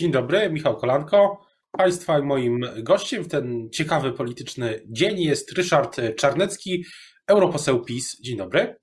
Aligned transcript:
Dzień 0.00 0.12
dobry, 0.12 0.50
Michał 0.50 0.76
Kolanko. 0.76 1.46
Państwa 1.70 2.18
i 2.18 2.22
moim 2.22 2.60
gościem 2.82 3.24
w 3.24 3.28
ten 3.28 3.70
ciekawy 3.70 4.12
polityczny 4.12 4.82
dzień 4.86 5.20
jest 5.20 5.52
Ryszard 5.52 5.96
Czarnecki, 6.16 6.84
europoseł 7.26 7.84
PiS. 7.84 8.20
Dzień 8.20 8.36
dobry. 8.36 8.76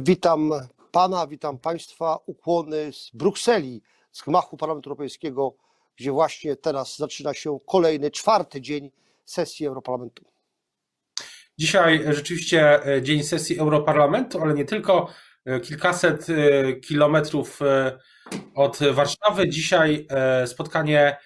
Witam 0.00 0.50
pana, 0.92 1.26
witam 1.26 1.58
państwa. 1.58 2.18
Ukłony 2.26 2.92
z 2.92 3.10
Brukseli, 3.14 3.82
z 4.12 4.22
gmachu 4.22 4.56
Parlamentu 4.56 4.90
Europejskiego, 4.90 5.56
gdzie 5.96 6.12
właśnie 6.12 6.56
teraz 6.56 6.96
zaczyna 6.96 7.34
się 7.34 7.58
kolejny, 7.66 8.10
czwarty 8.10 8.60
dzień 8.60 8.90
sesji 9.24 9.66
Europarlamentu. 9.66 10.24
Dzisiaj 11.58 12.04
rzeczywiście 12.08 12.80
dzień 13.02 13.22
sesji 13.22 13.58
Europarlamentu, 13.58 14.42
ale 14.42 14.54
nie 14.54 14.64
tylko. 14.64 15.08
Kilkaset 15.62 16.26
kilometrów 16.86 17.60
od 18.54 18.78
Warszawy. 18.92 19.48
Dzisiaj 19.48 20.06
spotkanie 20.46 21.16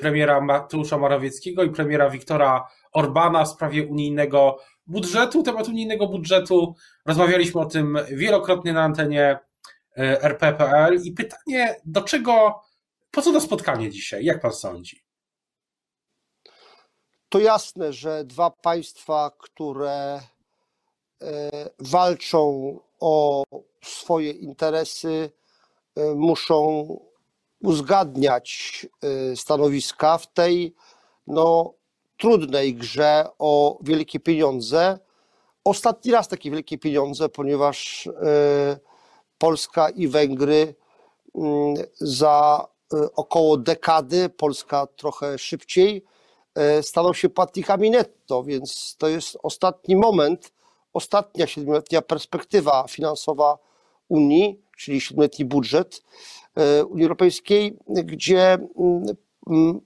premiera 0.00 0.40
Mateusza 0.40 0.98
Morawieckiego 0.98 1.64
i 1.64 1.70
premiera 1.70 2.10
Wiktora 2.10 2.68
Orbana 2.92 3.44
w 3.44 3.48
sprawie 3.48 3.86
unijnego 3.86 4.58
budżetu. 4.86 5.42
Temat 5.42 5.68
unijnego 5.68 6.06
budżetu 6.06 6.74
rozmawialiśmy 7.06 7.60
o 7.60 7.66
tym 7.66 7.98
wielokrotnie 8.10 8.72
na 8.72 8.82
antenie 8.82 9.38
RP.pl 9.96 11.00
i 11.04 11.12
pytanie, 11.12 11.76
do 11.84 12.02
czego, 12.02 12.62
po 13.10 13.22
co 13.22 13.32
to 13.32 13.40
spotkanie 13.40 13.90
dzisiaj? 13.90 14.24
Jak 14.24 14.40
pan 14.40 14.52
sądzi? 14.52 15.04
To 17.28 17.38
jasne, 17.38 17.92
że 17.92 18.24
dwa 18.24 18.50
państwa, 18.50 19.30
które 19.38 20.20
walczą 21.78 22.78
o 23.00 23.44
swoje 23.84 24.30
interesy, 24.30 25.30
muszą 26.14 26.86
uzgadniać 27.62 28.86
stanowiska 29.34 30.18
w 30.18 30.32
tej 30.32 30.74
no, 31.26 31.74
trudnej 32.18 32.74
grze 32.74 33.26
o 33.38 33.78
wielkie 33.82 34.20
pieniądze. 34.20 34.98
Ostatni 35.64 36.12
raz 36.12 36.28
takie 36.28 36.50
wielkie 36.50 36.78
pieniądze, 36.78 37.28
ponieważ 37.28 38.08
Polska 39.38 39.88
i 39.88 40.08
Węgry 40.08 40.74
za 41.94 42.66
około 43.16 43.56
dekady, 43.56 44.28
Polska 44.28 44.86
trochę 44.86 45.38
szybciej, 45.38 46.04
staną 46.82 47.12
się 47.12 47.28
płatnikami 47.28 47.90
netto, 47.90 48.42
więc 48.42 48.96
to 48.98 49.08
jest 49.08 49.38
ostatni 49.42 49.96
moment, 49.96 50.52
ostatnia 50.94 51.46
siedmioletnia 51.46 52.02
perspektywa 52.02 52.86
finansowa 52.88 53.58
Unii, 54.08 54.60
czyli 54.76 55.00
siedmioletni 55.00 55.44
budżet 55.44 56.02
Unii 56.88 57.04
Europejskiej, 57.04 57.76
gdzie 57.88 58.58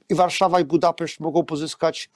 i 0.09 0.15
Warszawa, 0.15 0.61
i 0.61 0.65
Budapeszt 0.65 1.21
mogą 1.21 1.45
pozyskać 1.45 2.11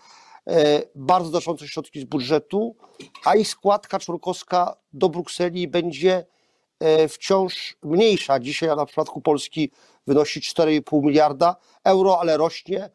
bardzo 0.94 1.30
znaczące 1.30 1.68
środki 1.68 2.00
z 2.00 2.04
budżetu, 2.04 2.76
a 3.24 3.36
ich 3.36 3.48
składka 3.48 3.98
członkowska 3.98 4.76
do 4.92 5.08
Brukseli 5.08 5.68
będzie 5.68 6.26
wciąż 7.08 7.76
mniejsza. 7.82 8.40
Dzisiaj 8.40 8.76
na 8.76 8.86
przypadku 8.86 9.20
Polski 9.20 9.70
wynosi 10.06 10.40
4,5 10.40 11.02
miliarda 11.02 11.56
euro, 11.84 12.20
ale 12.20 12.36
rośnie. 12.36 12.90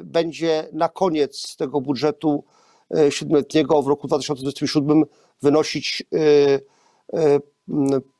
Będzie 0.00 0.68
na 0.72 0.88
koniec 0.88 1.56
tego 1.56 1.80
budżetu 1.80 2.44
siedmioletniego 3.10 3.82
w 3.82 3.86
roku 3.86 4.06
2027 4.06 5.04
wynosić 5.42 6.02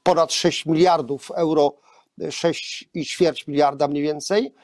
ponad 0.03 0.33
6 0.33 0.67
miliardów 0.67 1.31
euro, 1.31 1.73
6,4 2.21 3.49
miliarda 3.49 3.89
mniej 3.89 4.03
więcej, 4.03 4.55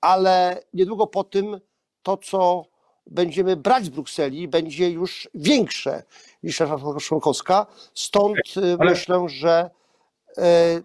ale 0.00 0.62
niedługo 0.74 1.06
po 1.06 1.24
tym 1.24 1.60
to, 2.02 2.16
co 2.16 2.64
będziemy 3.06 3.56
brać 3.56 3.84
z 3.84 3.88
Brukseli, 3.88 4.48
będzie 4.48 4.90
już 4.90 5.28
większe 5.34 6.02
niż 6.42 6.60
nasza 6.60 6.78
członkowska. 7.00 7.66
Stąd 7.94 8.36
ale... 8.56 8.90
myślę, 8.90 9.24
że 9.28 9.70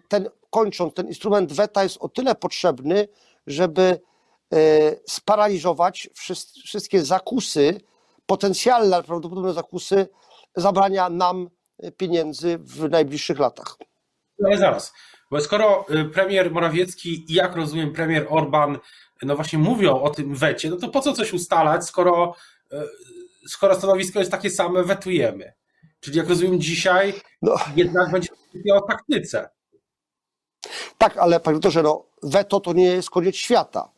ten, 0.08 0.28
kończąc, 0.50 0.94
ten 0.94 1.08
instrument 1.08 1.52
weta 1.52 1.82
jest 1.82 1.96
o 2.00 2.08
tyle 2.08 2.34
potrzebny, 2.34 3.08
żeby 3.46 4.00
sparaliżować 5.08 6.08
wszystkie 6.64 7.04
zakusy, 7.04 7.80
potencjalne, 8.26 8.96
ale 8.96 9.04
prawdopodobne 9.04 9.52
zakusy 9.52 10.08
zabrania 10.56 11.08
nam 11.08 11.50
pieniędzy 11.96 12.58
w 12.58 12.90
najbliższych 12.90 13.38
latach. 13.38 13.76
Ale 14.44 14.58
zaraz, 14.58 14.92
bo 15.30 15.40
skoro 15.40 15.86
premier 16.12 16.50
Morawiecki 16.50 17.32
i 17.32 17.34
jak 17.34 17.56
rozumiem 17.56 17.92
premier 17.92 18.26
Orban 18.30 18.78
no 19.22 19.36
właśnie 19.36 19.58
mówią 19.58 20.00
o 20.00 20.10
tym 20.10 20.34
wecie, 20.34 20.70
no 20.70 20.76
to 20.76 20.88
po 20.88 21.00
co 21.00 21.12
coś 21.12 21.32
ustalać, 21.32 21.84
skoro, 21.84 22.34
skoro 23.46 23.74
stanowisko 23.74 24.18
jest 24.18 24.30
takie 24.30 24.50
same, 24.50 24.82
wetujemy. 24.82 25.52
Czyli 26.00 26.18
jak 26.18 26.28
rozumiem 26.28 26.60
dzisiaj 26.60 27.14
no. 27.42 27.54
jednak 27.76 28.10
będzie 28.10 28.28
o 28.74 28.80
taktyce. 28.80 29.48
Tak, 30.98 31.16
ale 31.16 31.40
panie 31.40 31.54
doktorze, 31.54 31.82
no, 31.82 32.06
weto 32.22 32.60
to 32.60 32.72
nie 32.72 32.84
jest 32.84 33.10
koniec 33.10 33.36
świata. 33.36 33.88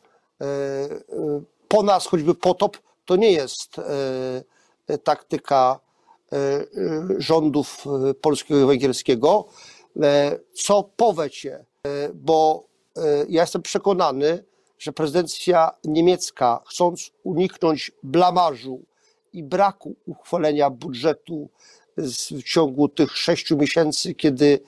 Po 1.67 1.83
nas 1.83 2.07
choćby 2.07 2.35
potop 2.35 2.77
to 3.05 3.15
nie 3.15 3.31
jest 3.31 3.75
taktyka 5.03 5.79
rządów 7.17 7.85
polskiego 8.21 8.61
i 8.61 8.65
węgierskiego. 8.65 9.45
Co 10.53 10.83
po 10.83 11.13
wecie? 11.13 11.65
Bo 12.13 12.63
ja 13.29 13.41
jestem 13.41 13.61
przekonany, 13.61 14.43
że 14.79 14.93
prezydencja 14.93 15.71
niemiecka, 15.83 16.63
chcąc 16.67 17.11
uniknąć 17.23 17.91
blamażu 18.03 18.81
i 19.33 19.43
braku 19.43 19.95
uchwalenia 20.05 20.69
budżetu 20.69 21.49
w 21.97 22.43
ciągu 22.43 22.89
tych 22.89 23.17
sześciu 23.17 23.57
miesięcy, 23.57 24.15
kiedy 24.15 24.59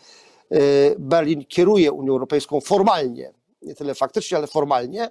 Berlin 1.00 1.46
kieruje 1.46 1.92
Unią 1.92 2.14
Europejską 2.14 2.62
formalnie, 2.62 3.34
nie 3.62 3.76
tyle 3.76 3.96
faktycznie, 3.96 4.38
ale 4.38 4.48
formalnie, 4.48 5.10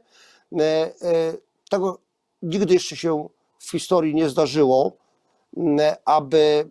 tego 1.71 1.99
nigdy 2.43 2.75
jeszcze 2.75 2.97
się 2.97 3.29
w 3.59 3.71
historii 3.71 4.15
nie 4.15 4.29
zdarzyło, 4.29 4.93
aby 6.05 6.69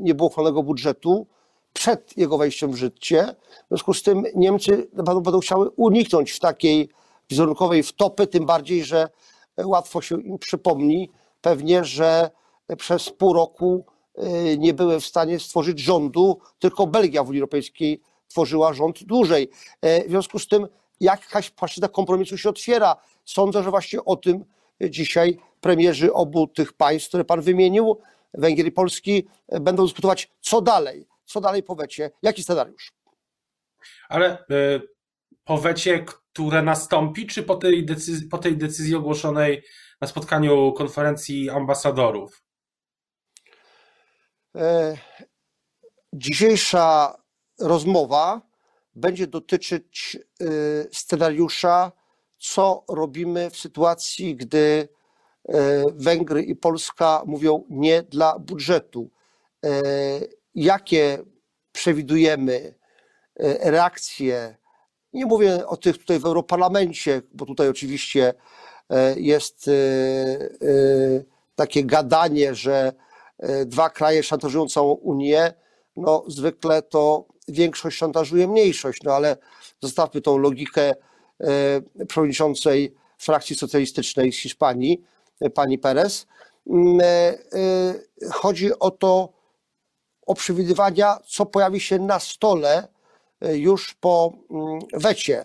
nie 0.00 0.14
było 0.14 0.28
uchwalonego 0.28 0.62
budżetu 0.62 1.26
przed 1.72 2.16
jego 2.16 2.38
wejściem 2.38 2.72
w 2.72 2.76
życie. 2.76 3.34
W 3.64 3.68
związku 3.68 3.94
z 3.94 4.02
tym 4.02 4.24
Niemcy 4.34 4.88
na 4.92 5.04
pewno 5.04 5.20
będą 5.20 5.40
chciały 5.40 5.70
uniknąć 5.70 6.38
takiej 6.38 6.88
wizerunkowej 7.30 7.82
wtopy, 7.82 8.26
tym 8.26 8.46
bardziej, 8.46 8.84
że 8.84 9.08
łatwo 9.64 10.02
się 10.02 10.22
im 10.22 10.38
przypomni 10.38 11.10
pewnie, 11.40 11.84
że 11.84 12.30
przez 12.78 13.10
pół 13.10 13.32
roku 13.32 13.84
nie 14.58 14.74
były 14.74 15.00
w 15.00 15.06
stanie 15.06 15.38
stworzyć 15.38 15.78
rządu, 15.78 16.38
tylko 16.58 16.86
Belgia 16.86 17.24
w 17.24 17.28
Unii 17.28 17.40
Europejskiej 17.40 18.00
tworzyła 18.28 18.72
rząd 18.72 19.04
dłużej. 19.04 19.50
W 19.82 20.08
związku 20.08 20.38
z 20.38 20.48
tym 20.48 20.68
jakaś 21.00 21.50
płaszczyzna 21.50 21.88
kompromisu 21.88 22.38
się 22.38 22.48
otwiera. 22.48 22.96
Sądzę, 23.24 23.62
że 23.62 23.70
właśnie 23.70 24.04
o 24.04 24.16
tym 24.16 24.44
dzisiaj 24.80 25.38
premierzy 25.60 26.12
obu 26.12 26.46
tych 26.46 26.72
państw, 26.72 27.08
które 27.08 27.24
pan 27.24 27.40
wymienił, 27.40 28.00
Węgier 28.34 28.66
i 28.66 28.72
Polski, 28.72 29.28
będą 29.60 29.84
dyskutować, 29.84 30.30
co 30.40 30.60
dalej, 30.60 31.06
co 31.24 31.40
dalej 31.40 31.62
po 31.62 31.74
wecie, 31.74 32.10
jaki 32.22 32.42
scenariusz. 32.42 32.92
Ale 34.08 34.44
y, 34.50 34.80
po 35.44 35.58
wecie, 35.58 36.04
które 36.04 36.62
nastąpi, 36.62 37.26
czy 37.26 37.42
po 37.42 37.56
tej, 37.56 37.86
decyzji, 37.86 38.28
po 38.28 38.38
tej 38.38 38.56
decyzji 38.56 38.94
ogłoszonej 38.94 39.62
na 40.00 40.06
spotkaniu 40.06 40.72
konferencji 40.72 41.50
ambasadorów? 41.50 42.42
E, 44.56 44.96
dzisiejsza 46.12 47.16
rozmowa 47.60 48.49
będzie 48.94 49.26
dotyczyć 49.26 50.18
y, 50.42 50.88
scenariusza, 50.92 51.92
co 52.38 52.84
robimy 52.88 53.50
w 53.50 53.56
sytuacji, 53.56 54.36
gdy 54.36 54.88
Węgry 55.94 56.42
i 56.42 56.56
Polska 56.56 57.22
mówią 57.26 57.64
nie 57.70 58.02
dla 58.02 58.38
budżetu. 58.38 59.10
Jakie 60.54 61.18
przewidujemy 61.72 62.74
reakcje? 63.60 64.56
Nie 65.12 65.26
mówię 65.26 65.66
o 65.66 65.76
tych 65.76 65.98
tutaj 65.98 66.18
w 66.18 66.24
Europarlamencie, 66.24 67.22
bo 67.32 67.46
tutaj 67.46 67.68
oczywiście 67.68 68.34
jest 69.16 69.70
takie 71.54 71.84
gadanie, 71.84 72.54
że 72.54 72.92
dwa 73.66 73.90
kraje 73.90 74.22
szantażują 74.22 74.68
całą 74.68 74.92
Unię. 74.92 75.52
No, 75.96 76.24
zwykle 76.28 76.82
to 76.82 77.24
większość 77.52 77.98
szantażuje 77.98 78.48
mniejszość, 78.48 79.02
no 79.02 79.12
ale 79.12 79.36
zostawmy 79.82 80.20
tą 80.20 80.38
logikę 80.38 80.94
przewodniczącej 82.08 82.94
frakcji 83.18 83.56
socjalistycznej 83.56 84.32
z 84.32 84.38
Hiszpanii, 84.38 85.04
pani 85.54 85.78
Perez. 85.78 86.26
Chodzi 88.32 88.78
o 88.78 88.90
to, 88.90 89.32
o 90.26 90.34
przewidywania, 90.34 91.18
co 91.26 91.46
pojawi 91.46 91.80
się 91.80 91.98
na 91.98 92.18
stole 92.18 92.88
już 93.40 93.94
po 93.94 94.32
mm, 94.50 94.78
wecie 94.92 95.44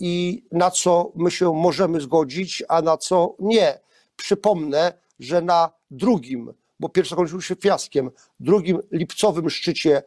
i 0.00 0.44
na 0.52 0.70
co 0.70 1.12
my 1.16 1.30
się 1.30 1.52
możemy 1.52 2.00
zgodzić, 2.00 2.62
a 2.68 2.82
na 2.82 2.96
co 2.96 3.36
nie. 3.38 3.80
Przypomnę, 4.16 4.92
że 5.18 5.42
na 5.42 5.70
drugim, 5.90 6.54
bo 6.80 6.88
pierwszy 6.88 7.16
kończył 7.16 7.40
się 7.40 7.54
fiaskiem, 7.56 8.10
drugim 8.40 8.80
lipcowym 8.92 9.50
szczycie 9.50 10.02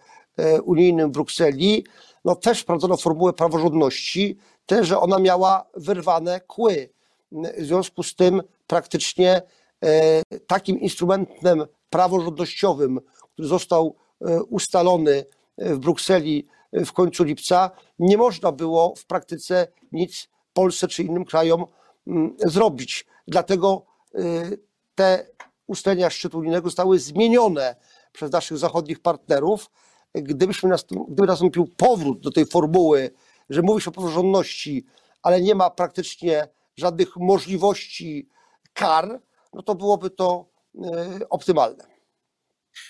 unijnym 0.64 1.10
w 1.10 1.14
Brukseli, 1.14 1.86
no 2.26 2.36
też 2.36 2.62
wprowadzono 2.62 2.98
formułę 2.98 3.34
praworządności, 3.34 4.38
też, 4.66 4.88
że 4.88 5.00
ona 5.00 5.20
miała 5.20 5.66
wyrwane 5.74 6.40
kły. 6.40 6.90
W 7.32 7.66
związku 7.66 8.04
z 8.04 8.16
tym 8.16 8.42
praktycznie 8.68 9.42
e, 9.84 10.22
takim 10.48 10.80
instrumentem 10.80 11.66
praworządnościowym, 11.90 13.00
który 13.34 13.48
został 13.48 13.96
e, 14.22 14.44
ustalony 14.44 15.26
w 15.58 15.78
Brukseli 15.78 16.48
w 16.74 16.94
końcu 16.94 17.24
lipca, 17.24 17.72
nie 18.00 18.18
można 18.18 18.52
było 18.52 18.94
w 18.96 19.06
praktyce 19.06 19.68
nic 19.92 20.30
Polsce 20.54 20.88
czy 20.88 21.04
innym 21.04 21.26
krajom 21.26 21.66
mm, 22.08 22.36
zrobić. 22.40 23.06
Dlatego 23.28 23.86
e, 24.16 24.20
te 24.96 25.28
ustalenia 25.68 26.10
szczytu 26.10 26.38
unijnego 26.38 26.70
zostały 26.70 27.00
zmienione 27.00 27.76
przez 28.12 28.32
naszych 28.32 28.58
zachodnich 28.58 29.00
partnerów. 29.00 29.70
Gdybyśmy 30.24 30.70
gdyby 31.10 31.28
nastąpił 31.28 31.68
powrót 31.78 32.20
do 32.20 32.32
tej 32.32 32.46
formuły, 32.46 33.12
że 33.50 33.62
mówi 33.62 33.82
się 33.82 33.90
o 33.90 33.94
praworządności, 33.94 34.86
ale 35.22 35.42
nie 35.42 35.56
ma 35.56 35.70
praktycznie 35.70 36.48
żadnych 36.78 37.16
możliwości 37.16 38.30
kar, 38.74 39.22
no 39.54 39.62
to 39.62 39.76
byłoby 39.76 40.10
to 40.10 40.46
e, 40.76 41.30
optymalne. 41.30 41.84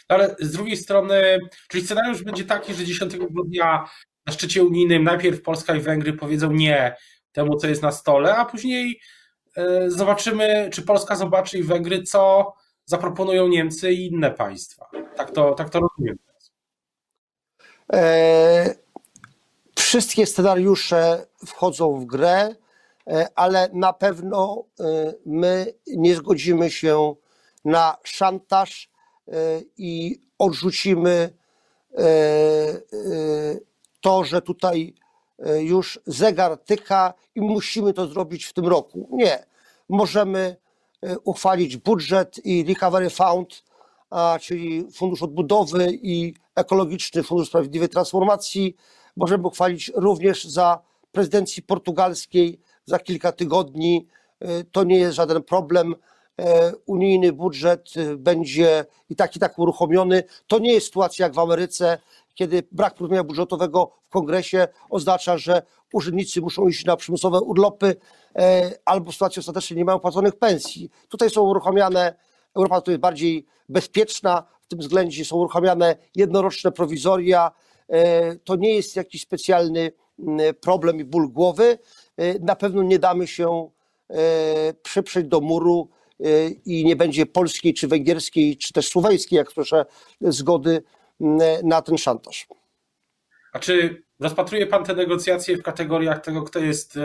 Ale 0.07 0.35
z 0.39 0.51
drugiej 0.51 0.77
strony, 0.77 1.39
czyli 1.67 1.83
scenariusz 1.85 2.23
będzie 2.23 2.43
taki, 2.43 2.73
że 2.73 2.85
10 2.85 3.17
grudnia 3.17 3.89
na 4.25 4.33
szczycie 4.33 4.63
unijnym 4.63 5.03
najpierw 5.03 5.41
Polska 5.41 5.75
i 5.75 5.79
Węgry 5.79 6.13
powiedzą 6.13 6.51
nie 6.51 6.95
temu, 7.31 7.55
co 7.55 7.67
jest 7.67 7.81
na 7.81 7.91
stole, 7.91 8.35
a 8.35 8.45
później 8.45 8.99
e, 9.57 9.91
zobaczymy, 9.91 10.69
czy 10.73 10.81
Polska 10.81 11.15
zobaczy 11.15 11.57
i 11.57 11.63
Węgry, 11.63 12.03
co 12.03 12.53
zaproponują 12.85 13.47
Niemcy 13.47 13.91
i 13.91 14.05
inne 14.05 14.31
państwa. 14.31 14.89
Tak 15.15 15.31
to, 15.31 15.53
tak 15.53 15.69
to 15.69 15.79
rozumiem. 15.79 16.26
E, 17.93 18.75
wszystkie 19.75 20.25
scenariusze 20.25 21.25
wchodzą 21.45 21.99
w 21.99 22.05
grę. 22.05 22.55
E, 23.07 23.27
ale 23.35 23.69
na 23.73 23.93
pewno 23.93 24.63
e, 24.79 25.13
my 25.25 25.73
nie 25.87 26.15
zgodzimy 26.15 26.71
się 26.71 27.15
na 27.65 27.97
szantaż 28.03 28.89
i 29.77 30.21
odrzucimy 30.39 31.33
to, 34.01 34.23
że 34.23 34.41
tutaj 34.41 34.93
już 35.59 35.99
zegar 36.05 36.57
tyka 36.57 37.13
i 37.35 37.41
musimy 37.41 37.93
to 37.93 38.07
zrobić 38.07 38.45
w 38.45 38.53
tym 38.53 38.67
roku. 38.67 39.09
Nie. 39.11 39.45
Możemy 39.89 40.55
uchwalić 41.23 41.77
budżet 41.77 42.45
i 42.45 42.65
Recovery 42.67 43.09
Fund, 43.09 43.63
czyli 44.41 44.87
Fundusz 44.91 45.23
Odbudowy 45.23 45.87
i 45.91 46.33
Ekologiczny 46.57 47.23
Fundusz 47.23 47.47
Sprawiedliwej 47.47 47.89
Transformacji. 47.89 48.75
Możemy 49.15 49.47
uchwalić 49.47 49.91
również 49.95 50.45
za 50.45 50.79
prezydencji 51.11 51.63
portugalskiej 51.63 52.59
za 52.85 52.99
kilka 52.99 53.31
tygodni. 53.31 54.07
E, 54.39 54.63
to 54.63 54.83
nie 54.83 54.99
jest 54.99 55.15
żaden 55.15 55.43
problem. 55.43 55.95
E, 56.39 56.73
unijny 56.85 57.33
budżet 57.33 57.89
e, 57.95 58.15
będzie 58.15 58.85
i 59.09 59.15
tak 59.15 59.35
i 59.35 59.39
tak 59.39 59.59
uruchomiony. 59.59 60.23
To 60.47 60.59
nie 60.59 60.73
jest 60.73 60.87
sytuacja 60.87 61.25
jak 61.25 61.33
w 61.33 61.39
Ameryce, 61.39 61.97
kiedy 62.33 62.63
brak 62.71 62.93
porozumienia 62.95 63.23
budżetowego 63.23 63.91
w 64.07 64.09
kongresie 64.09 64.67
oznacza, 64.89 65.37
że 65.37 65.61
urzędnicy 65.93 66.41
muszą 66.41 66.67
iść 66.67 66.85
na 66.85 66.97
przymusowe 66.97 67.41
urlopy 67.41 67.95
albo 68.85 69.11
w 69.11 69.13
sytuacji 69.13 69.39
ostatecznej 69.39 69.77
nie 69.77 69.85
mają 69.85 69.99
płaconych 69.99 70.35
pensji. 70.35 70.89
Tutaj 71.09 71.29
są 71.29 71.41
uruchamiane, 71.41 72.15
Europa 72.55 72.81
to 72.81 72.91
jest 72.91 73.01
bardziej 73.01 73.45
bezpieczna 73.69 74.43
w 74.67 74.69
tym 74.69 74.79
względzie, 74.79 75.25
są 75.25 75.35
uruchamiane 75.35 75.95
jednoroczne 76.15 76.71
prowizoria. 76.71 77.51
To 78.43 78.55
nie 78.55 78.75
jest 78.75 78.95
jakiś 78.95 79.21
specjalny 79.21 79.91
problem 80.61 80.99
i 80.99 81.03
ból 81.03 81.29
głowy. 81.29 81.77
E, 82.17 82.39
na 82.39 82.55
pewno 82.55 82.83
nie 82.83 82.99
damy 82.99 83.27
się 83.27 83.69
e, 84.09 84.73
przyprzeć 84.73 85.27
do 85.27 85.41
muru 85.41 85.89
e, 86.19 86.47
i 86.49 86.85
nie 86.85 86.95
będzie 86.95 87.25
polskiej, 87.25 87.73
czy 87.73 87.87
węgierskiej, 87.87 88.57
czy 88.57 88.73
też 88.73 88.87
słoweńskiej, 88.87 89.37
jak 89.37 89.51
proszę, 89.51 89.85
zgody 90.21 90.83
na 91.63 91.81
ten 91.81 91.97
szantaż. 91.97 92.47
A 93.53 93.59
czy 93.59 94.03
rozpatruje 94.19 94.67
Pan 94.67 94.85
te 94.85 94.95
negocjacje 94.95 95.57
w 95.57 95.63
kategoriach 95.63 96.21
tego, 96.21 96.43
kto 96.43 96.59
jest 96.59 96.99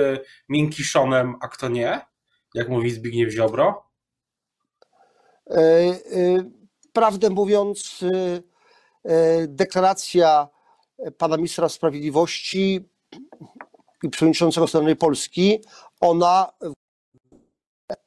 miękkiszonem, 0.48 1.34
a 1.40 1.48
kto 1.48 1.68
nie? 1.68 2.00
Jak 2.54 2.68
mówi 2.68 2.90
Zbigniew 2.90 3.32
Ziobro? 3.32 3.84
Prawdę 6.92 7.30
mówiąc, 7.30 8.04
deklaracja 9.48 10.48
pana 11.18 11.36
ministra 11.36 11.68
sprawiedliwości 11.68 12.88
i 14.02 14.08
przewodniczącego 14.08 14.66
strony 14.66 14.96
Polski, 14.96 15.64
ona 16.00 16.52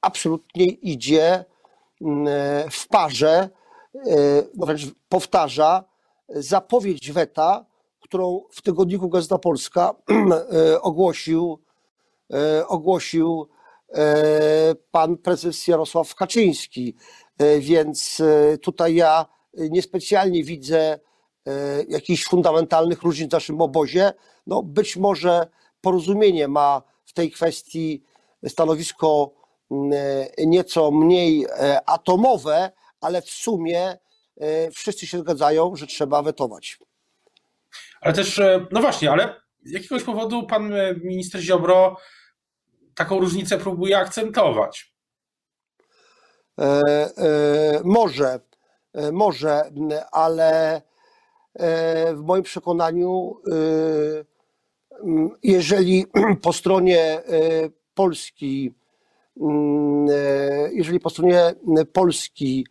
absolutnie 0.01 0.65
idzie 0.65 1.45
mm, 2.01 2.27
w 2.71 2.87
parze, 2.87 3.49
no 4.55 4.65
wręcz 4.65 4.81
powtarza 5.09 5.83
zapowiedź 6.29 7.11
weta, 7.11 7.65
którą 7.99 8.41
w 8.51 8.61
tygodniku 8.61 9.09
Gazeta 9.09 9.37
Polska 9.37 9.95
ogłosił, 10.81 11.59
ogłosił 12.67 13.47
pan 14.91 15.17
prezes 15.17 15.67
Jarosław 15.67 16.15
Kaczyński. 16.15 16.95
Więc 17.59 18.21
tutaj 18.61 18.95
ja 18.95 19.25
niespecjalnie 19.55 20.43
widzę 20.43 20.99
jakichś 21.87 22.25
fundamentalnych 22.25 23.01
różnic 23.01 23.29
w 23.29 23.33
naszym 23.33 23.61
obozie. 23.61 24.13
No 24.47 24.63
być 24.63 24.97
może 24.97 25.47
porozumienie 25.81 26.47
ma 26.47 26.81
w 27.05 27.13
tej 27.13 27.31
kwestii 27.31 28.03
stanowisko 28.47 29.31
mm, 29.71 29.93
e, 30.37 30.45
nieco 30.45 30.91
mniej 30.91 31.45
e, 31.45 31.89
atomowe, 31.89 32.71
ale 33.01 33.21
w 33.21 33.29
sumie 33.29 33.97
e, 34.37 34.71
wszyscy 34.71 35.07
się 35.07 35.19
zgadzają, 35.19 35.75
że 35.75 35.87
trzeba 35.87 36.21
wetować. 36.21 36.79
Ale 38.01 38.13
też, 38.13 38.41
no 38.71 38.81
właśnie, 38.81 39.11
ale 39.11 39.41
z 39.63 39.71
jakiegoś 39.71 40.03
powodu 40.03 40.47
pan 40.47 40.73
minister 41.03 41.41
Ziobro 41.41 41.97
taką 42.95 43.19
różnicę 43.19 43.57
próbuje 43.57 43.97
akcentować. 43.97 44.94
E, 46.59 46.63
e, 46.63 47.81
może, 47.83 48.39
e, 48.93 49.11
może, 49.11 49.71
ale 50.11 50.81
w 52.13 52.21
moim 52.23 52.43
przekonaniu 52.43 53.35
jeżeli 55.43 56.05
po 56.41 56.53
stronie 56.53 57.21
Polski, 57.93 58.73
jeżeli 60.71 60.99
po 60.99 61.09
stronie 61.09 61.53
Polski 61.93 62.67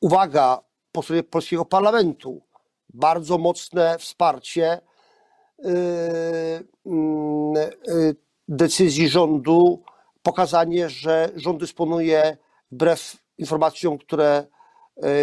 uwaga 0.00 0.60
po 0.92 1.02
stronie 1.02 1.22
polskiego 1.22 1.64
parlamentu, 1.64 2.42
bardzo 2.94 3.38
mocne 3.38 3.98
wsparcie 3.98 4.80
mm, 6.86 7.54
decyzji 8.48 9.08
rządu, 9.08 9.82
pokazanie, 10.26 10.88
że 10.88 11.30
rząd 11.36 11.60
dysponuje 11.60 12.36
wbrew 12.72 13.16
informacjom, 13.38 13.98
które 13.98 14.46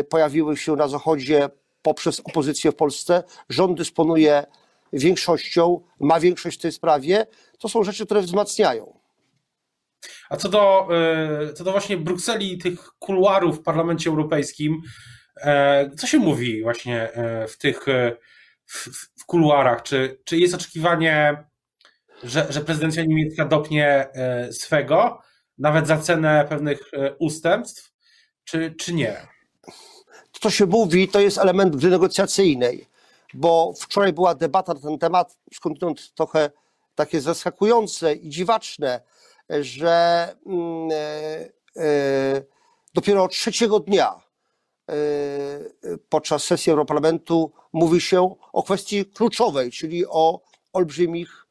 pojawiły 0.09 0.57
się 0.57 0.75
na 0.75 0.87
Zachodzie 0.87 1.49
poprzez 1.81 2.19
opozycję 2.19 2.71
w 2.71 2.75
Polsce, 2.75 3.23
rząd 3.49 3.77
dysponuje 3.77 4.45
większością, 4.93 5.81
ma 5.99 6.19
większość 6.19 6.59
w 6.59 6.61
tej 6.61 6.71
sprawie, 6.71 7.25
to 7.59 7.69
są 7.69 7.83
rzeczy, 7.83 8.05
które 8.05 8.21
wzmacniają. 8.21 8.99
A 10.29 10.37
co 10.37 10.49
do, 10.49 10.87
e, 11.49 11.53
co 11.53 11.63
do 11.63 11.71
właśnie 11.71 11.97
Brukseli 11.97 12.53
i 12.53 12.57
tych 12.57 12.79
kuluarów 12.99 13.59
w 13.59 13.63
Parlamencie 13.63 14.09
Europejskim, 14.09 14.81
e, 15.37 15.89
co 15.97 16.07
się 16.07 16.17
mówi 16.17 16.63
właśnie 16.63 17.13
e, 17.13 17.47
w 17.47 17.57
tych 17.57 17.85
w, 18.65 18.89
w 19.21 19.25
kuluarach? 19.25 19.83
Czy, 19.83 20.19
czy 20.25 20.37
jest 20.37 20.53
oczekiwanie, 20.53 21.43
że, 22.23 22.47
że 22.49 22.61
prezydencja 22.61 23.03
niemiecka 23.03 23.45
dopnie 23.45 24.07
swego, 24.51 25.21
nawet 25.57 25.87
za 25.87 25.97
cenę 25.97 26.45
pewnych 26.49 26.91
ustępstw, 27.19 27.93
czy, 28.43 28.75
czy 28.79 28.93
nie? 28.93 29.27
To, 30.31 30.39
co 30.41 30.49
się 30.49 30.65
mówi, 30.65 31.07
to 31.07 31.19
jest 31.19 31.37
element 31.37 31.75
gry 31.75 31.89
negocjacyjnej 31.89 32.87
bo 33.33 33.73
wczoraj 33.79 34.13
była 34.13 34.35
debata 34.35 34.73
na 34.73 34.79
ten 34.79 34.97
temat, 34.97 35.37
skądinąd 35.53 36.13
trochę 36.13 36.51
takie 36.95 37.21
zaskakujące 37.21 38.13
i 38.13 38.29
dziwaczne, 38.29 39.01
że 39.49 40.27
mm, 40.45 40.89
e, 40.91 41.83
e, 41.83 42.43
dopiero 42.93 43.27
trzeciego 43.27 43.79
dnia 43.79 44.23
podczas 46.09 46.43
sesji 46.43 46.71
Europarlamentu 46.71 47.51
mówi 47.73 48.01
się 48.01 48.35
o 48.53 48.63
kwestii 48.63 49.05
kluczowej, 49.05 49.71
czyli 49.71 50.05
o 50.07 50.41
olbrzymich 50.73 51.42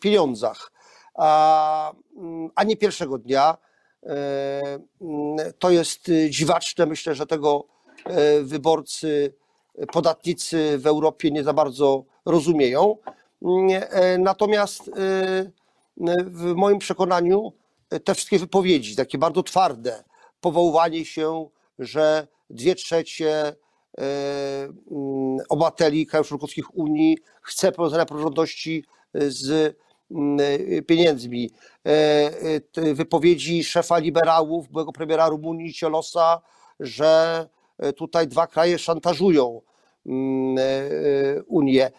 pieniądzach. 0.00 0.72
A, 1.14 1.92
mm, 2.16 2.50
a 2.54 2.64
nie 2.64 2.76
pierwszego 2.76 3.18
dnia. 3.18 3.56
To 5.58 5.70
jest 5.70 6.10
dziwaczne. 6.30 6.86
Myślę, 6.86 7.14
że 7.14 7.26
tego 7.26 7.64
wyborcy, 8.42 9.34
podatnicy 9.92 10.78
w 10.78 10.86
Europie 10.86 11.30
nie 11.30 11.44
za 11.44 11.52
bardzo 11.52 12.04
rozumieją. 12.24 12.96
Natomiast 14.18 14.90
w 16.26 16.54
moim 16.54 16.78
przekonaniu 16.78 17.52
te 18.04 18.14
wszystkie 18.14 18.38
wypowiedzi, 18.38 18.96
takie 18.96 19.18
bardzo 19.18 19.42
twarde, 19.42 20.04
powoływanie 20.40 21.04
się, 21.04 21.48
że 21.78 22.26
dwie 22.50 22.74
trzecie 22.74 23.30
e, 23.38 23.54
mm, 24.90 25.38
obywateli 25.48 26.06
krajów 26.06 26.28
członkowskich 26.28 26.76
Unii 26.76 27.18
chce 27.42 27.72
powiązania 27.72 28.06
praworządności 28.06 28.84
z 29.28 29.76
mm, 30.10 30.38
pieniędzmi. 30.86 31.50
E, 31.86 32.94
wypowiedzi 32.94 33.64
szefa 33.64 33.98
liberałów, 33.98 34.68
byłego 34.68 34.92
premiera 34.92 35.28
Rumunii 35.28 35.72
Ciolosa, 35.72 36.40
że 36.80 37.48
tutaj 37.96 38.28
dwa 38.28 38.46
kraje 38.46 38.78
szantażują 38.78 39.60
mm, 40.06 40.58
e, 40.58 41.42
Unię. 41.42 41.90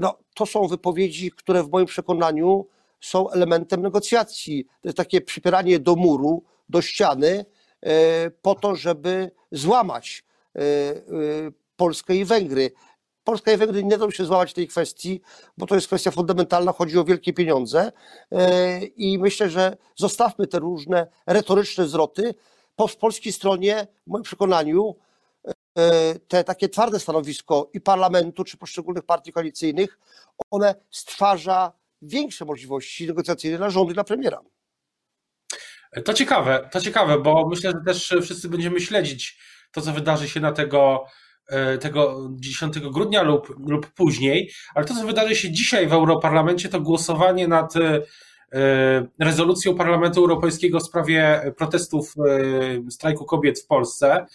No, 0.00 0.18
to 0.34 0.46
są 0.46 0.68
wypowiedzi, 0.68 1.30
które 1.30 1.62
w 1.62 1.70
moim 1.70 1.86
przekonaniu 1.86 2.66
są 3.02 3.30
elementem 3.30 3.82
negocjacji. 3.82 4.64
To 4.64 4.88
jest 4.88 4.96
takie 4.96 5.20
przypieranie 5.20 5.78
do 5.78 5.96
muru, 5.96 6.42
do 6.68 6.82
ściany, 6.82 7.44
e, 7.80 8.30
po 8.30 8.54
to, 8.54 8.76
żeby 8.76 9.30
złamać 9.52 10.24
e, 10.56 10.60
e, 10.60 11.02
Polskę 11.76 12.16
i 12.16 12.24
Węgry. 12.24 12.70
Polska 13.24 13.52
i 13.52 13.56
Węgry 13.56 13.84
nie 13.84 13.98
da 13.98 14.10
się 14.10 14.24
złamać 14.24 14.52
tej 14.52 14.68
kwestii, 14.68 15.20
bo 15.58 15.66
to 15.66 15.74
jest 15.74 15.86
kwestia 15.86 16.10
fundamentalna, 16.10 16.72
chodzi 16.72 16.98
o 16.98 17.04
wielkie 17.04 17.32
pieniądze 17.32 17.92
i 18.96 19.18
myślę, 19.18 19.50
że 19.50 19.76
zostawmy 19.96 20.46
te 20.46 20.58
różne 20.58 21.06
retoryczne 21.26 21.88
zwroty. 21.88 22.34
Po 22.76 22.88
polskiej 22.88 23.32
stronie, 23.32 23.86
w 24.06 24.10
moim 24.10 24.22
przekonaniu, 24.22 24.96
te 26.28 26.44
takie 26.44 26.68
twarde 26.68 27.00
stanowisko 27.00 27.70
i 27.72 27.80
parlamentu, 27.80 28.44
czy 28.44 28.56
poszczególnych 28.56 29.04
partii 29.04 29.32
koalicyjnych, 29.32 29.98
one 30.50 30.74
stwarza 30.90 31.72
większe 32.02 32.44
możliwości 32.44 33.06
negocjacyjne 33.06 33.58
dla 33.58 33.70
rządu 33.70 33.90
i 33.90 33.94
dla 33.94 34.04
premiera. 34.04 34.40
To 36.04 36.14
ciekawe, 36.14 36.68
to 36.72 36.80
ciekawe, 36.80 37.18
bo 37.18 37.48
myślę, 37.48 37.70
że 37.70 37.80
też 37.84 38.14
wszyscy 38.22 38.48
będziemy 38.48 38.80
śledzić 38.80 39.38
to, 39.72 39.80
co 39.80 39.92
wydarzy 39.92 40.28
się 40.28 40.40
na 40.40 40.52
tego, 40.52 41.04
e, 41.04 41.31
tego 41.80 42.28
10 42.32 42.78
grudnia 42.80 43.22
lub, 43.22 43.68
lub 43.68 43.86
później, 43.86 44.50
ale 44.74 44.84
to, 44.84 44.94
co 44.94 45.06
wydarzy 45.06 45.36
się 45.36 45.50
dzisiaj 45.50 45.88
w 45.88 45.92
Europarlamencie, 45.92 46.68
to 46.68 46.80
głosowanie 46.80 47.48
nad 47.48 47.74
e, 47.76 48.02
rezolucją 49.18 49.74
Parlamentu 49.74 50.20
Europejskiego 50.20 50.80
w 50.80 50.86
sprawie 50.86 51.52
protestów 51.56 52.14
e, 52.86 52.90
strajku 52.90 53.24
kobiet 53.24 53.60
w 53.60 53.66
Polsce. 53.66 54.26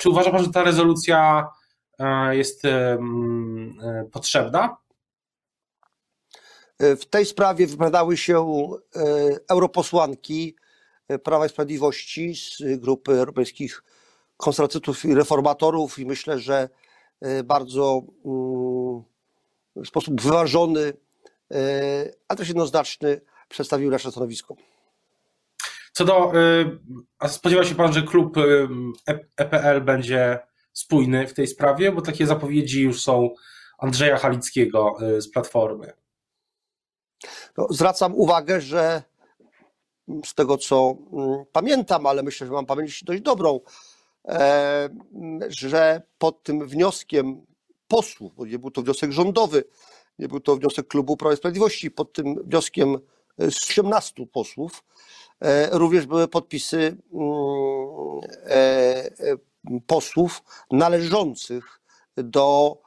Czy 0.00 0.08
uważa 0.08 0.30
Pan, 0.30 0.44
że 0.44 0.50
ta 0.50 0.62
rezolucja 0.62 1.48
jest 2.32 2.62
potrzebna? 4.12 4.76
W 6.82 7.04
tej 7.04 7.26
sprawie 7.26 7.66
wypowiadały 7.66 8.16
się 8.16 8.38
e, 8.38 9.00
europosłanki 9.50 10.56
e, 11.08 11.18
Prawa 11.18 11.46
i 11.46 11.48
Sprawiedliwości 11.48 12.34
z 12.34 12.80
grupy 12.80 13.12
europejskich 13.12 13.82
konserwatystów 14.42 15.04
i 15.04 15.14
reformatorów 15.14 15.98
i 15.98 16.06
myślę, 16.06 16.38
że 16.38 16.68
e, 17.20 17.42
bardzo 17.44 18.02
mm, 18.24 19.02
w 19.76 19.88
sposób 19.88 20.20
wyważony, 20.20 20.92
ale 22.28 22.36
też 22.36 22.48
jednoznaczny 22.48 23.20
przedstawił 23.48 23.90
nasze 23.90 24.10
stanowisko. 24.10 24.56
Co 25.92 26.04
do, 26.04 26.32
a 27.18 27.28
spodziewa 27.28 27.64
się 27.64 27.74
Pan, 27.74 27.92
że 27.92 28.02
klub 28.02 28.36
EPL 29.36 29.80
będzie 29.80 30.38
spójny 30.72 31.26
w 31.26 31.34
tej 31.34 31.46
sprawie, 31.46 31.92
bo 31.92 32.02
takie 32.02 32.26
zapowiedzi 32.26 32.82
już 32.82 33.02
są 33.02 33.30
Andrzeja 33.78 34.18
Halickiego 34.18 34.96
z 35.18 35.30
Platformy. 35.30 35.92
No, 37.58 37.66
zwracam 37.70 38.14
uwagę, 38.14 38.60
że 38.60 39.02
z 40.24 40.34
tego 40.34 40.58
co 40.58 40.96
mm, 41.12 41.44
pamiętam, 41.52 42.06
ale 42.06 42.22
myślę, 42.22 42.46
że 42.46 42.52
mam 42.52 42.66
pamięć 42.66 43.04
dość 43.04 43.22
dobrą, 43.22 43.60
e, 43.60 43.91
że 45.48 46.02
pod 46.18 46.42
tym 46.42 46.68
wnioskiem 46.68 47.46
posłów, 47.88 48.34
bo 48.34 48.46
nie 48.46 48.58
był 48.58 48.70
to 48.70 48.82
wniosek 48.82 49.12
rządowy, 49.12 49.64
nie 50.18 50.28
był 50.28 50.40
to 50.40 50.56
wniosek 50.56 50.88
klubu 50.88 51.16
Prawa 51.16 51.34
i 51.34 51.36
Sprawiedliwości, 51.36 51.90
pod 51.90 52.12
tym 52.12 52.42
wnioskiem 52.44 52.98
z 53.38 53.70
18 53.70 54.26
posłów 54.26 54.84
e, 55.40 55.78
również 55.78 56.06
były 56.06 56.28
podpisy 56.28 56.96
mm, 57.12 58.20
e, 58.46 59.10
posłów 59.86 60.42
należących 60.70 61.80
do 62.16 62.78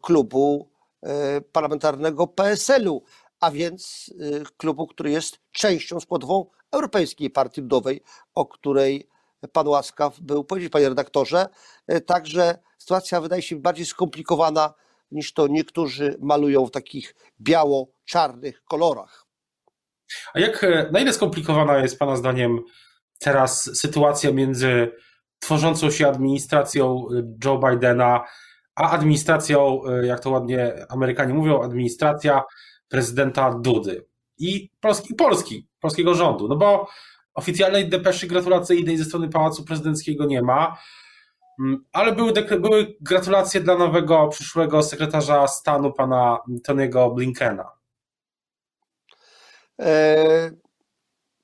klubu 0.00 0.70
E, 1.02 1.40
parlamentarnego 1.40 2.26
PSL-u, 2.26 3.02
a 3.40 3.50
więc 3.50 4.14
e, 4.20 4.44
klubu, 4.56 4.86
który 4.86 5.10
jest 5.10 5.38
częścią 5.52 6.00
składową 6.00 6.46
Europejskiej 6.72 7.30
Partii 7.30 7.60
Ludowej, 7.60 8.02
o 8.34 8.46
której 8.46 9.08
pan 9.52 9.68
łaskaw 9.68 10.20
był 10.20 10.44
powiedzieć, 10.44 10.72
panie 10.72 10.88
redaktorze. 10.88 11.46
E, 11.86 12.00
także 12.00 12.58
sytuacja 12.78 13.20
wydaje 13.20 13.42
się 13.42 13.56
bardziej 13.56 13.86
skomplikowana 13.86 14.74
niż 15.10 15.32
to 15.32 15.46
niektórzy 15.46 16.16
malują 16.20 16.66
w 16.66 16.70
takich 16.70 17.14
biało-czarnych 17.40 18.62
kolorach. 18.64 19.26
A 20.34 20.40
jak, 20.40 20.66
na 20.92 21.00
ile 21.00 21.12
skomplikowana 21.12 21.78
jest 21.78 21.98
pana 21.98 22.16
zdaniem 22.16 22.60
teraz 23.18 23.78
sytuacja 23.78 24.32
między 24.32 24.92
tworzącą 25.40 25.90
się 25.90 26.08
administracją 26.08 27.06
Joe 27.44 27.58
Bidena 27.58 28.24
a 28.74 28.90
administracją, 28.90 29.80
e, 29.84 30.06
jak 30.06 30.20
to 30.20 30.30
ładnie 30.30 30.86
Amerykanie 30.88 31.34
mówią, 31.34 31.62
administracja 31.62 32.42
prezydenta 32.88 33.54
Dudy 33.54 34.06
i 34.38 34.70
Polski, 34.80 35.14
Polski 35.14 35.68
polskiego 35.80 36.14
rządu, 36.14 36.48
no 36.48 36.56
bo 36.56 36.88
oficjalnej 37.34 37.88
depeszy 37.88 38.26
gratulacyjnej 38.26 38.98
ze 38.98 39.04
strony 39.04 39.28
Pałacu 39.28 39.64
Prezydenckiego 39.64 40.24
nie 40.26 40.42
ma, 40.42 40.78
mm, 41.60 41.84
ale 41.92 42.12
były, 42.12 42.32
były 42.32 42.96
gratulacje 43.00 43.60
dla 43.60 43.78
nowego 43.78 44.28
przyszłego 44.28 44.82
sekretarza 44.82 45.48
stanu, 45.48 45.92
pana 45.92 46.38
Tony'ego 46.68 47.14
Blinkena. 47.14 47.70
E, 49.80 50.50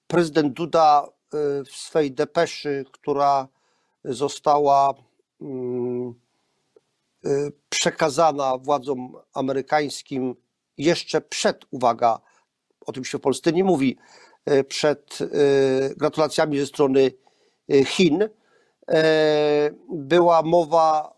prezydent 0.07 0.53
Duda 0.53 1.03
e, 1.05 1.65
w 1.65 1.71
swej 1.71 2.13
depeszy, 2.13 2.85
która 2.93 3.49
została 4.05 4.95
mm, 5.41 6.15
Y, 7.27 7.53
przekazana 7.69 8.59
władzom 8.59 9.17
amerykańskim 9.35 10.35
jeszcze 10.79 11.21
przed, 11.21 11.65
uwaga, 11.71 12.21
o 12.81 12.93
tym 12.93 13.05
się 13.05 13.19
w 13.19 13.21
Polsce 13.21 13.53
nie 13.53 13.65
mówi, 13.65 13.97
przed 14.69 15.21
y, 15.21 15.95
gratulacjami 15.97 16.59
ze 16.59 16.67
strony 16.67 17.11
Chin, 17.87 18.29
była 19.89 20.43
mowa, 20.43 21.17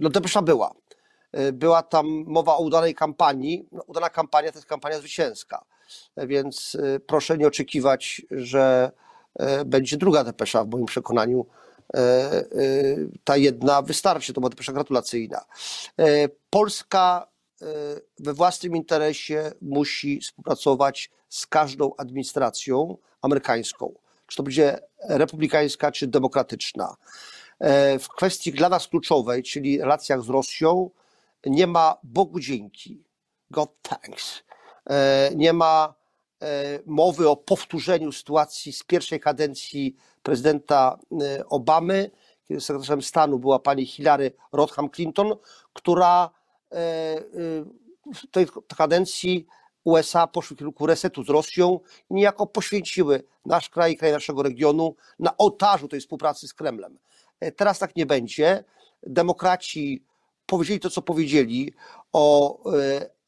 no 0.00 0.10
depesza 0.10 0.42
była, 0.42 0.74
była 1.52 1.82
tam 1.82 2.06
mowa 2.26 2.56
o 2.56 2.62
udanej 2.62 2.94
kampanii. 2.94 3.68
No, 3.72 3.82
udana 3.86 4.10
kampania 4.10 4.52
to 4.52 4.58
jest 4.58 4.68
kampania 4.68 4.98
zwycięska, 4.98 5.64
więc 6.16 6.76
proszę 7.06 7.38
nie 7.38 7.46
oczekiwać, 7.46 8.22
że 8.30 8.92
będzie 9.66 9.96
druga 9.96 10.24
depesza 10.24 10.64
w 10.64 10.68
moim 10.68 10.86
przekonaniu 10.86 11.46
E, 11.94 12.00
e, 12.00 12.44
ta 13.24 13.36
jedna 13.36 13.82
wystarczy, 13.82 14.32
to 14.32 14.40
była 14.40 14.50
pierwsza 14.50 14.72
gratulacyjna. 14.72 15.44
E, 15.98 16.28
Polska 16.50 17.26
we 18.18 18.34
własnym 18.34 18.76
interesie 18.76 19.52
musi 19.62 20.20
współpracować 20.20 21.10
z 21.28 21.46
każdą 21.46 21.92
administracją 21.98 22.96
amerykańską, 23.22 23.94
czy 24.26 24.36
to 24.36 24.42
będzie 24.42 24.78
republikańska, 25.08 25.92
czy 25.92 26.06
demokratyczna. 26.06 26.96
W 28.00 28.08
kwestii 28.16 28.52
dla 28.52 28.68
nas 28.68 28.88
kluczowej, 28.88 29.42
czyli 29.42 29.78
relacjach 29.78 30.22
z 30.22 30.28
Rosją, 30.28 30.90
nie 31.46 31.66
ma 31.66 31.98
Bogu 32.02 32.40
dzięki, 32.40 33.04
God 33.50 33.70
thanks, 33.82 34.42
nie 35.34 35.52
ma 35.52 35.94
mowy 36.86 37.28
o 37.28 37.36
powtórzeniu 37.36 38.12
sytuacji 38.12 38.72
z 38.72 38.82
pierwszej 38.84 39.20
kadencji 39.20 39.96
prezydenta 40.22 40.98
y, 41.12 41.48
Obamy, 41.48 42.10
kiedy 42.48 42.60
sekretarzem 42.60 43.02
stanu 43.02 43.38
była 43.38 43.58
pani 43.58 43.86
Hillary 43.86 44.32
Rodham 44.52 44.90
Clinton, 44.90 45.36
która 45.72 46.30
y, 46.30 46.30
y, 46.30 46.39
tej 48.30 48.46
kadencji 48.76 49.46
USA 49.84 50.26
poszły 50.26 50.56
w 50.56 50.58
kierunku 50.58 50.86
resetu 50.86 51.24
z 51.24 51.28
Rosją 51.28 51.80
i 52.10 52.14
niejako 52.14 52.46
poświęciły 52.46 53.22
nasz 53.46 53.68
kraj, 53.68 53.96
kraj 53.96 54.12
naszego 54.12 54.42
regionu 54.42 54.94
na 55.18 55.36
ołtarzu 55.36 55.88
tej 55.88 56.00
współpracy 56.00 56.48
z 56.48 56.54
Kremlem. 56.54 56.98
Teraz 57.56 57.78
tak 57.78 57.96
nie 57.96 58.06
będzie. 58.06 58.64
Demokraci 59.02 60.04
powiedzieli 60.46 60.80
to, 60.80 60.90
co 60.90 61.02
powiedzieli 61.02 61.72
o 62.12 62.58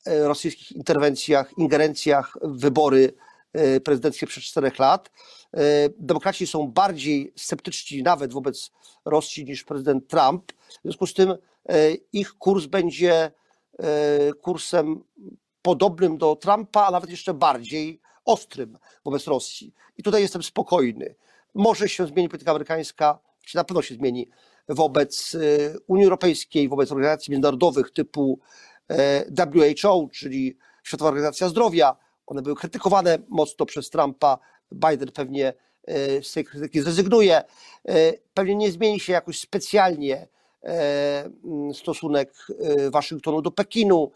rosyjskich 0.07 0.73
interwencjach, 0.73 1.59
ingerencjach 1.59 2.39
w 2.43 2.61
wybory 2.61 3.15
prezydenckie 3.85 4.27
przed 4.27 4.45
czterech 4.45 4.79
lat. 4.79 5.11
Demokraci 5.99 6.47
są 6.47 6.69
bardziej 6.69 7.33
sceptyczni 7.37 8.03
nawet 8.03 8.33
wobec 8.33 8.71
Rosji 9.05 9.45
niż 9.45 9.65
prezydent 9.65 10.09
Trump. 10.09 10.53
W 10.53 10.83
związku 10.83 11.07
z 11.07 11.15
tym 11.15 11.35
ich 12.13 12.33
kurs 12.33 12.67
będzie 12.67 13.31
kursem 14.41 15.05
podobnym 15.63 16.19
do 16.19 16.37
Trumpa, 16.37 16.87
a 16.87 16.91
nawet 16.91 17.11
jeszcze 17.11 17.35
bardziej 17.35 18.01
ostrym 18.25 18.79
wobec 19.05 19.27
Rosji. 19.27 19.75
I 19.97 20.03
tutaj 20.03 20.23
jestem 20.23 20.43
spokojny. 20.43 21.15
Może 21.55 21.89
się 21.89 22.07
zmieni 22.07 22.29
polityka 22.29 22.51
amerykańska, 22.51 23.19
czy 23.47 23.57
na 23.57 23.65
pewno 23.65 23.83
się 23.83 23.95
zmieni 23.95 24.29
wobec 24.69 25.37
Unii 25.87 26.05
Europejskiej, 26.05 26.69
wobec 26.69 26.93
organizacji 26.93 27.33
międzynarodowych 27.33 27.91
typu 27.91 28.41
WHO, 29.39 30.09
czyli 30.13 30.57
Światowa 30.83 31.09
Organizacja 31.09 31.49
Zdrowia. 31.49 31.97
One 32.33 32.43
były 32.43 32.57
krytykowane 32.57 33.19
mocno 33.29 33.67
przez 33.67 33.91
Trumpa. 33.91 34.39
Biden 34.73 35.13
pewnie 35.13 35.53
z 36.23 36.33
tej 36.33 36.45
krytyki 36.45 36.81
zrezygnuje. 36.81 37.43
Pewnie 38.35 38.55
nie 38.55 38.73
zmieni 38.73 39.01
się 39.01 39.13
jakoś 39.13 39.41
specjalnie 39.41 40.29
stosunek 41.75 42.35
Waszyngtonu 42.91 43.43
do 43.43 43.51
Pekinu, 43.51 44.11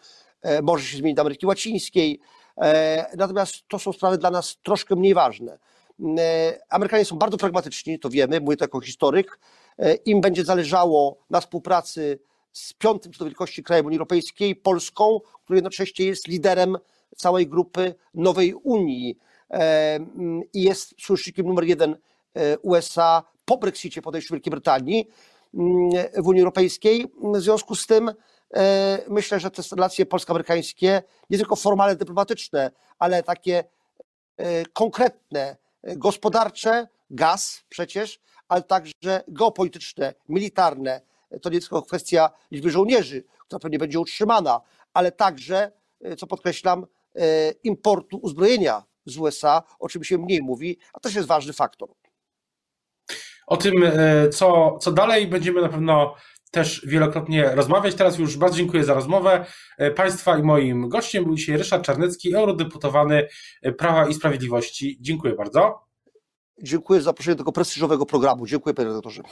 może 0.62 0.84
się 0.84 0.96
zmienić 0.96 1.16
do 1.16 1.22
Ameryki 1.22 1.46
Łacińskiej. 1.46 2.20
Natomiast 3.16 3.54
to 3.68 3.78
są 3.78 3.92
sprawy 3.92 4.18
dla 4.18 4.30
nas 4.30 4.56
troszkę 4.62 4.96
mniej 4.96 5.14
ważne. 5.14 5.58
Amerykanie 6.68 7.04
są 7.04 7.16
bardzo 7.16 7.36
pragmatyczni, 7.36 7.98
to 7.98 8.10
wiemy, 8.10 8.40
mówię 8.40 8.56
to 8.56 8.64
jako 8.64 8.80
historyk. 8.80 9.38
Im 10.04 10.20
będzie 10.20 10.44
zależało 10.44 11.16
na 11.30 11.40
współpracy 11.40 12.18
z 12.52 12.72
piątym 12.72 13.12
co 13.12 13.18
do 13.18 13.24
wielkości 13.24 13.62
krajem 13.62 13.86
Unii 13.86 13.98
Europejskiej, 13.98 14.56
Polską, 14.56 15.20
który 15.44 15.56
jednocześnie 15.56 16.06
jest 16.06 16.28
liderem 16.28 16.76
całej 17.16 17.46
grupy 17.46 17.94
nowej 18.14 18.54
Unii 18.54 19.18
i 20.52 20.62
jest 20.62 20.94
sojusznikiem 21.00 21.46
numer 21.46 21.64
jeden 21.64 21.96
USA 22.62 23.22
po 23.44 23.58
Brexicie, 23.58 24.02
po 24.02 24.08
odejściu 24.08 24.34
Wielkiej 24.34 24.50
Brytanii 24.50 25.08
w 26.16 26.26
Unii 26.26 26.40
Europejskiej. 26.40 27.12
W 27.34 27.40
związku 27.40 27.74
z 27.74 27.86
tym 27.86 28.12
myślę, 29.08 29.40
że 29.40 29.50
te 29.50 29.62
relacje 29.76 30.06
polsko-amerykańskie, 30.06 31.02
nie 31.30 31.38
tylko 31.38 31.56
formalne, 31.56 31.96
dyplomatyczne, 31.96 32.70
ale 32.98 33.22
takie 33.22 33.64
konkretne, 34.72 35.56
gospodarcze, 35.82 36.88
gaz 37.10 37.64
przecież, 37.68 38.20
ale 38.48 38.62
także 38.62 39.24
geopolityczne, 39.28 40.14
militarne, 40.28 41.00
to 41.42 41.50
nie 41.50 41.60
tylko 41.60 41.82
kwestia 41.82 42.30
liczby 42.50 42.70
żołnierzy, 42.70 43.24
która 43.38 43.58
pewnie 43.58 43.78
będzie 43.78 44.00
utrzymana, 44.00 44.60
ale 44.94 45.12
także, 45.12 45.72
co 46.18 46.26
podkreślam, 46.26 46.86
importu 47.64 48.16
uzbrojenia 48.16 48.82
z 49.06 49.18
USA, 49.18 49.62
o 49.78 49.88
czym 49.88 50.04
się 50.04 50.18
mniej 50.18 50.42
mówi, 50.42 50.78
a 50.92 51.00
też 51.00 51.14
jest 51.14 51.28
ważny 51.28 51.52
faktor. 51.52 51.88
O 53.46 53.56
tym, 53.56 53.74
co, 54.32 54.78
co 54.80 54.92
dalej, 54.92 55.26
będziemy 55.26 55.62
na 55.62 55.68
pewno 55.68 56.14
też 56.50 56.86
wielokrotnie 56.86 57.50
rozmawiać. 57.54 57.94
Teraz 57.94 58.18
już 58.18 58.36
bardzo 58.36 58.56
dziękuję 58.56 58.84
za 58.84 58.94
rozmowę. 58.94 59.46
Państwa 59.96 60.38
i 60.38 60.42
moim 60.42 60.88
gościem 60.88 61.24
był 61.24 61.34
dzisiaj 61.34 61.56
Ryszard 61.56 61.84
Czarnecki, 61.84 62.34
eurodeputowany 62.34 63.28
Prawa 63.78 64.08
i 64.08 64.14
Sprawiedliwości. 64.14 64.98
Dziękuję 65.00 65.34
bardzo. 65.34 65.86
Dziękuję 66.62 67.00
za 67.00 67.04
zaproszenie 67.04 67.34
do 67.34 67.38
tego 67.38 67.52
prestiżowego 67.52 68.06
programu. 68.06 68.46
Dziękuję, 68.46 68.74
panie 68.74 68.88
redaktorze. 68.88 69.22